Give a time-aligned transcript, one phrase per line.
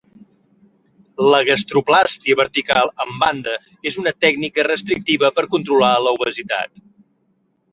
[1.33, 3.59] La gastroplàstia vertical amb banda
[3.91, 6.75] és una tècnica restrictiva per controlar l'obesitat.